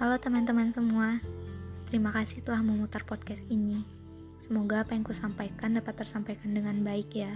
[0.00, 1.20] Halo teman-teman semua,
[1.92, 3.84] terima kasih telah memutar podcast ini.
[4.40, 7.28] Semoga apa yang kusampaikan dapat tersampaikan dengan baik ya.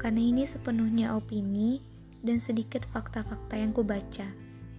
[0.00, 1.84] Karena ini sepenuhnya opini
[2.24, 4.32] dan sedikit fakta-fakta yang kubaca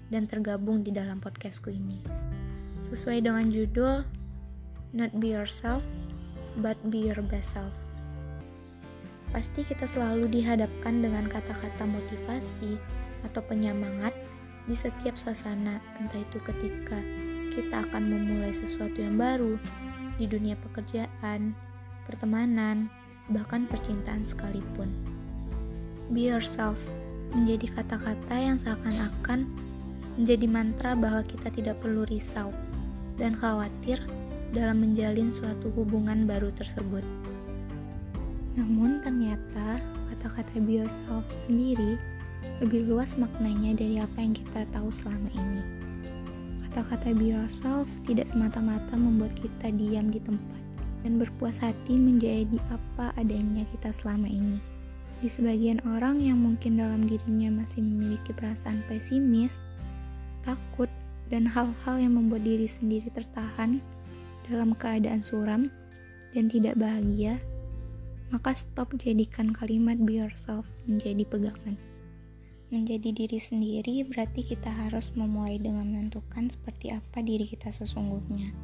[0.09, 2.01] dan tergabung di dalam podcastku ini.
[2.89, 4.01] Sesuai dengan judul,
[4.97, 5.85] Not Be Yourself,
[6.57, 7.77] But Be Your Best Self.
[9.29, 12.81] Pasti kita selalu dihadapkan dengan kata-kata motivasi
[13.29, 14.17] atau penyemangat
[14.69, 16.99] di setiap suasana, entah itu ketika
[17.51, 19.57] kita akan memulai sesuatu yang baru
[20.21, 21.51] di dunia pekerjaan,
[22.05, 22.87] pertemanan,
[23.31, 24.91] bahkan percintaan sekalipun.
[26.11, 26.77] Be yourself
[27.31, 29.47] menjadi kata-kata yang seakan-akan
[30.19, 32.51] menjadi mantra bahwa kita tidak perlu risau
[33.15, 34.03] dan khawatir
[34.51, 37.03] dalam menjalin suatu hubungan baru tersebut.
[38.59, 39.79] Namun ternyata
[40.11, 41.95] kata-kata be yourself sendiri
[42.61, 45.61] lebih luas maknanya dari apa yang kita tahu selama ini.
[46.69, 50.61] Kata-kata be yourself tidak semata-mata membuat kita diam di tempat
[51.01, 54.61] dan berpuas hati menjadi apa adanya kita selama ini.
[55.21, 59.61] Di sebagian orang yang mungkin dalam dirinya masih memiliki perasaan pesimis,
[60.41, 60.89] takut,
[61.29, 63.81] dan hal-hal yang membuat diri sendiri tertahan
[64.49, 65.69] dalam keadaan suram
[66.33, 67.37] dan tidak bahagia,
[68.31, 71.90] maka stop jadikan kalimat be yourself menjadi pegangan.
[72.71, 78.55] Menjadi diri sendiri berarti kita harus memulai dengan menentukan seperti apa diri kita sesungguhnya,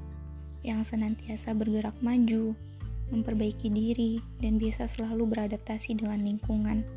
[0.64, 2.56] yang senantiasa bergerak maju,
[3.12, 6.88] memperbaiki diri, dan bisa selalu beradaptasi dengan lingkungan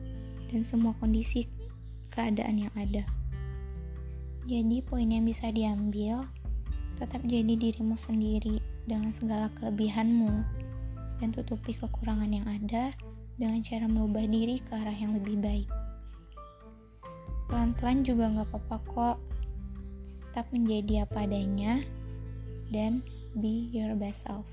[0.54, 1.50] dan semua kondisi
[2.14, 3.02] keadaan yang ada.
[4.46, 6.22] Jadi, poin yang bisa diambil
[6.94, 10.46] tetap jadi dirimu sendiri dengan segala kelebihanmu,
[11.18, 12.94] dan tutupi kekurangan yang ada
[13.34, 15.79] dengan cara merubah diri ke arah yang lebih baik.
[17.50, 19.18] Pelan-pelan juga nggak apa-apa kok.
[20.30, 21.82] Tetap menjadi apa adanya
[22.70, 23.02] dan
[23.34, 24.46] be your best self.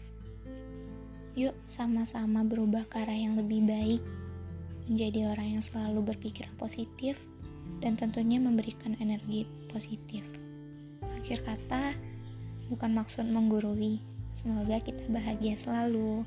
[1.38, 4.02] Yuk sama-sama berubah ke arah yang lebih baik,
[4.90, 7.22] menjadi orang yang selalu berpikir positif
[7.86, 10.26] dan tentunya memberikan energi positif.
[11.22, 11.94] Akhir kata,
[12.74, 14.02] bukan maksud menggurui.
[14.34, 16.26] Semoga kita bahagia selalu.